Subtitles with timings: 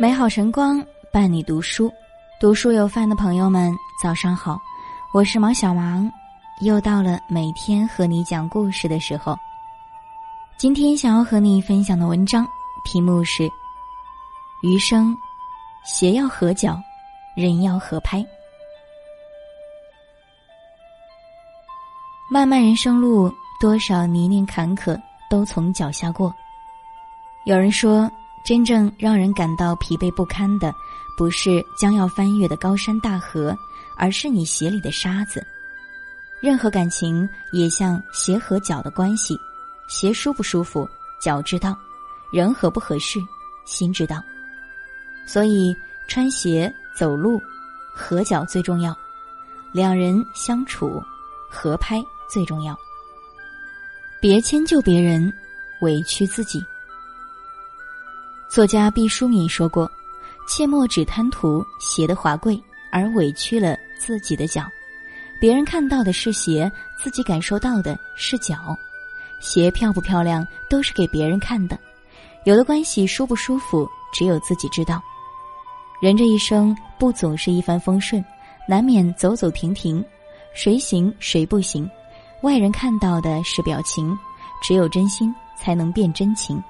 [0.00, 0.82] 美好晨光
[1.12, 1.92] 伴你读书，
[2.40, 3.70] 读书有饭的朋友们，
[4.02, 4.58] 早上好，
[5.12, 6.10] 我是毛小芒，
[6.62, 9.38] 又到了每天和你讲故事的时候。
[10.56, 12.48] 今天想要和你分享的文章
[12.82, 13.46] 题目是：
[14.62, 15.14] 余生，
[15.84, 16.80] 鞋要合脚，
[17.36, 18.24] 人要合拍。
[22.30, 26.34] 漫漫人生路，多少泥泞坎坷都从脚下过。
[27.44, 28.10] 有人说。
[28.44, 30.74] 真正让人感到疲惫不堪的，
[31.16, 33.56] 不是将要翻越的高山大河，
[33.96, 35.46] 而是你鞋里的沙子。
[36.40, 39.38] 任何感情也像鞋和脚的关系，
[39.88, 40.88] 鞋舒不舒服，
[41.20, 41.74] 脚知道；
[42.32, 43.20] 人合不合适，
[43.66, 44.22] 心知道。
[45.26, 45.76] 所以
[46.08, 47.40] 穿鞋走路，
[47.92, 48.92] 合脚最重要；
[49.70, 51.00] 两人相处，
[51.50, 52.76] 合拍最重要。
[54.18, 55.32] 别迁就别人，
[55.82, 56.64] 委屈自己。
[58.50, 59.88] 作家毕淑敏说过
[60.44, 64.64] ：“切莫只贪图鞋的华贵，而委屈了自己的脚。
[65.40, 68.76] 别人看到的是鞋，自己感受到的是脚。
[69.40, 71.78] 鞋漂不漂亮，都是给别人看的。
[72.42, 75.00] 有的关系舒不舒服，只有自己知道。
[76.02, 78.24] 人这一生不总是一帆风顺，
[78.68, 80.04] 难免走走停停，
[80.54, 81.88] 谁行谁不行。
[82.42, 84.18] 外人看到的是表情，
[84.60, 86.60] 只有真心才能辨真情。”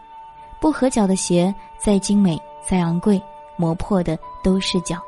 [0.61, 3.21] 不合脚的鞋，再精美、再昂贵，
[3.57, 4.99] 磨破的都是脚；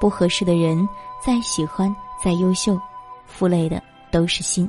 [0.00, 0.88] 不合适的人，
[1.22, 2.80] 再喜欢、再优秀，
[3.26, 4.68] 负累的都是心。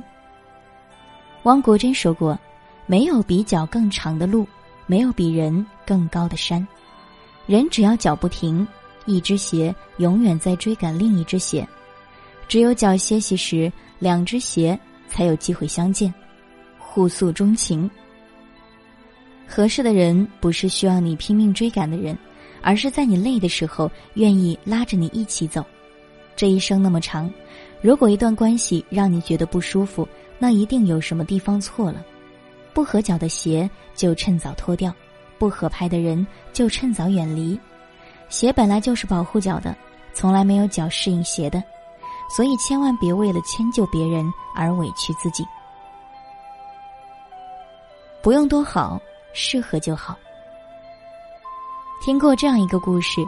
[1.44, 2.38] 汪国真说过
[2.84, 4.46] ：“没有比脚更长的路，
[4.86, 6.66] 没有比人更高的山。
[7.46, 8.66] 人只要脚不停，
[9.06, 11.66] 一只鞋永远在追赶另一只鞋。
[12.46, 16.12] 只有脚歇息时，两只鞋才有机会相见，
[16.78, 17.90] 互诉衷情。”
[19.50, 22.16] 合适的人不是需要你拼命追赶的人，
[22.60, 25.64] 而是在你累的时候愿意拉着你一起走。
[26.36, 27.32] 这一生那么长，
[27.80, 30.06] 如果一段关系让你觉得不舒服，
[30.38, 32.04] 那一定有什么地方错了。
[32.74, 34.94] 不合脚的鞋就趁早脱掉，
[35.38, 37.58] 不合拍的人就趁早远离。
[38.28, 39.74] 鞋本来就是保护脚的，
[40.12, 41.60] 从来没有脚适应鞋的，
[42.36, 45.42] 所以千万别为了迁就别人而委屈自己。
[48.22, 49.00] 不用多好。
[49.32, 50.16] 适合就好。
[52.00, 53.20] 听过这样一个故事，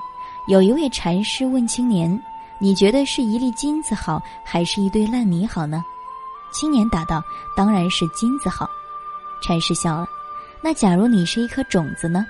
[0.46, 2.20] 有一位禅师问青年
[2.58, 5.84] ：“你觉得是一粒金子好，还是一堆烂泥好呢？”
[6.52, 7.22] 青年答道
[7.56, 8.68] ：“当然是金子好。”
[9.42, 10.06] 禅师笑了
[10.62, 12.26] ：“那假如你是一颗种子呢？”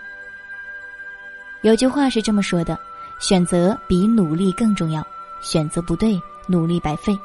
[1.62, 2.78] 有句话是这么说的
[3.20, 5.06] ：“选择比努力更重要，
[5.42, 7.18] 选择不对，努力白费。”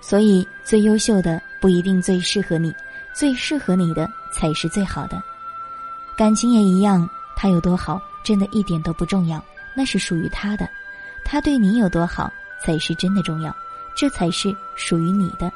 [0.00, 2.72] 所以，最优秀的不一定最适合你，
[3.12, 5.20] 最适合你的才是最好的。
[6.16, 9.42] 感情也一样，他有多好，真的一点都不重要，
[9.74, 10.66] 那是属于他的；
[11.24, 12.32] 他对你有多好，
[12.62, 13.54] 才是真的重要，
[13.94, 15.46] 这才是属于你的。《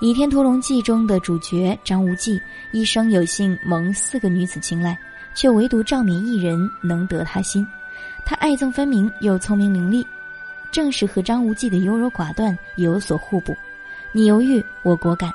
[0.00, 2.40] 倚天屠龙记》中的主角张无忌，
[2.72, 4.98] 一生有幸蒙四个女子青睐，
[5.34, 7.64] 却唯独赵敏一人能得他心。
[8.24, 10.04] 他爱憎分明，又聪明伶俐，
[10.72, 13.56] 正是和张无忌的优柔寡断有所互补。
[14.10, 15.30] 你犹豫，我果敢；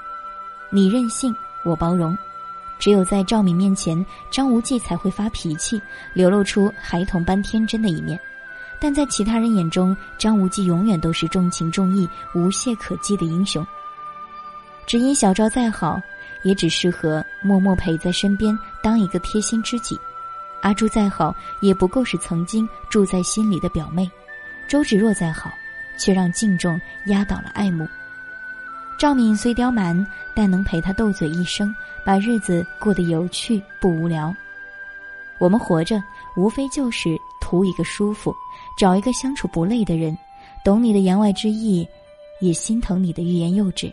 [0.70, 2.18] 你任性，我包容。
[2.78, 5.82] 只有在赵敏面前，张无忌才会发脾气，
[6.14, 8.18] 流露出孩童般天真的一面；
[8.80, 13.66] 但在其他人眼中，张无忌永远都是重情重义、无懈可击的英雄。
[14.86, 16.00] 只因小赵再好，
[16.44, 19.96] 也只适合默默陪在身边，当一个贴心知己；
[20.62, 24.06] 阿朱再好，也不过是曾经住在心里的表妹；
[24.68, 25.50] 周芷若再好，
[25.98, 27.88] 却让敬重压倒了爱慕。
[28.98, 31.74] 赵敏虽刁蛮，但能陪他斗嘴一生，
[32.06, 34.34] 把日子过得有趣不无聊。
[35.40, 36.02] 我们活着，
[36.36, 38.36] 无非就是图一个舒服，
[38.78, 40.18] 找一个相处不累的人，
[40.64, 41.88] 懂你的言外之意，
[42.42, 43.92] 也心疼你的欲言又止。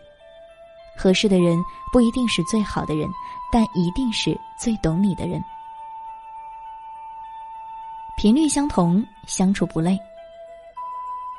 [0.95, 1.57] 合适的人
[1.91, 3.09] 不一定是最好的人，
[3.51, 5.43] 但一定是最懂你的人。
[8.15, 9.97] 频率相同，相处不累。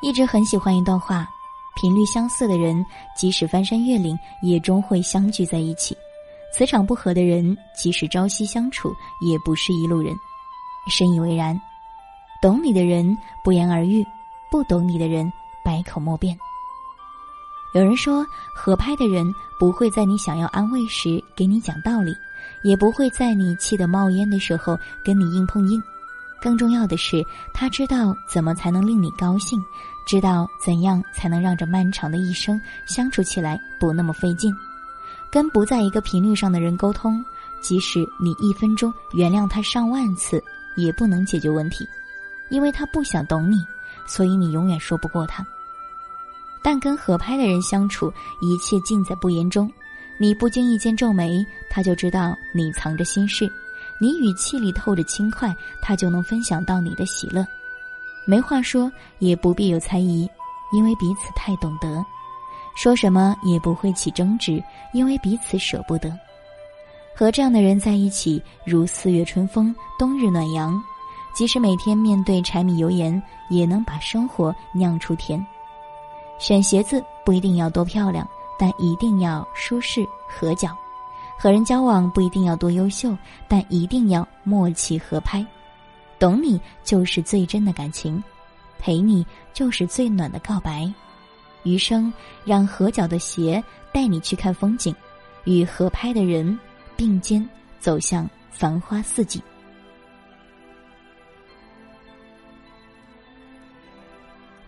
[0.02, 1.30] 一直很喜欢一段话。
[1.76, 2.84] 频率相似的人，
[3.16, 5.94] 即使翻山越岭，也终会相聚在一起；
[6.52, 10.14] 磁场不合的人，即使朝夕相处，也不是一路人。
[10.88, 11.60] 深以为然。
[12.42, 14.04] 懂你的人不言而喻，
[14.50, 15.32] 不懂你的人
[15.64, 16.38] 百口莫辩。
[17.74, 18.24] 有人说，
[18.54, 19.26] 合拍的人
[19.58, 22.14] 不会在你想要安慰时给你讲道理，
[22.62, 25.82] 也不会在你气得冒烟的时候跟你硬碰硬。
[26.44, 27.24] 更重要的是，
[27.54, 29.58] 他知道怎么才能令你高兴。
[30.04, 34.54] 知道怎样才能让这漫长的一生相处起来不那么费劲，
[35.30, 37.24] 跟不在一个频率上的人沟通，
[37.62, 40.44] 即使你一分钟原谅他上万次，
[40.76, 41.88] 也不能解决问题，
[42.50, 43.56] 因为他不想懂你，
[44.06, 45.42] 所以你永远说不过他。
[46.62, 48.12] 但跟合拍的人相处，
[48.42, 49.72] 一切尽在不言中。
[50.18, 53.46] 你不经意间皱眉，他就知道你藏着心事；
[54.00, 57.46] 你语气里透着轻快，他就能分享到你的喜乐。
[58.26, 60.28] 没话说，也不必有猜疑，
[60.72, 62.04] 因为彼此太懂得。
[62.76, 64.62] 说什么也不会起争执，
[64.92, 66.12] 因为彼此舍不得。
[67.16, 70.82] 和这样的人在一起，如四月春风，冬日暖阳。
[71.34, 75.44] 即使每天面对柴米油盐，也能把生活酿出甜。
[76.38, 78.26] 选鞋子不一定要多漂亮。
[78.56, 80.78] 但一定要舒适合脚，
[81.38, 83.16] 和人交往不一定要多优秀，
[83.48, 85.44] 但一定要默契合拍。
[86.18, 88.22] 懂你就是最真的感情，
[88.78, 90.90] 陪你就是最暖的告白。
[91.64, 92.12] 余生
[92.44, 94.94] 让合脚的鞋带你去看风景，
[95.44, 96.58] 与合拍的人
[96.96, 97.46] 并肩
[97.80, 99.42] 走向繁花似锦。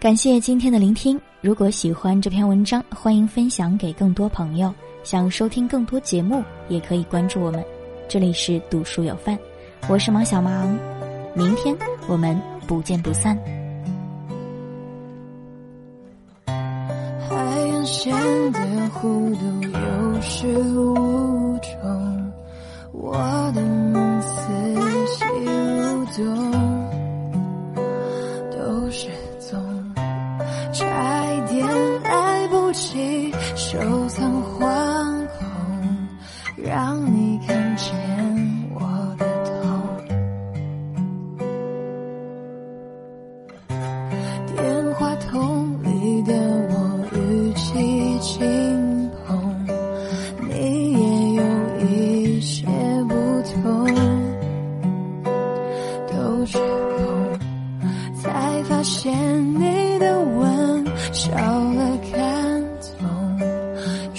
[0.07, 1.21] 感谢今天的聆听。
[1.41, 4.73] 如果喜欢这篇文章，欢迎分享给更多朋友。
[5.03, 7.61] 想收听更多节目，也可以关注我们。
[8.07, 9.37] 这里是读书有范，
[9.89, 10.79] 我是毛小芒。
[11.35, 11.77] 明天
[12.07, 13.37] 我们不见不散。
[16.47, 16.55] 海
[17.35, 18.15] 岸线
[18.53, 18.61] 的
[18.95, 22.33] 弧度有始无终，
[22.93, 23.19] 我
[23.57, 24.53] 的梦四
[25.19, 26.56] 季如冬，
[33.57, 34.56] 收藏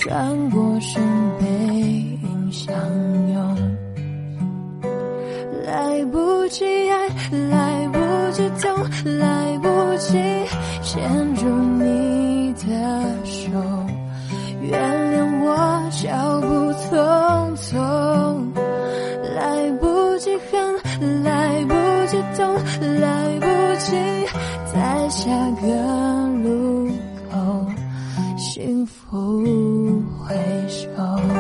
[0.08, 1.04] 转过身，
[1.38, 1.46] 背
[2.24, 2.74] 影相
[3.34, 3.78] 拥，
[5.66, 7.10] 来不及爱，
[7.50, 8.74] 来不及痛，
[9.20, 9.68] 来不
[9.98, 10.18] 及
[10.82, 13.52] 牵住你的手，
[14.62, 14.80] 原
[15.12, 16.48] 谅我脚步
[16.96, 17.17] 匆。
[30.86, 31.37] 就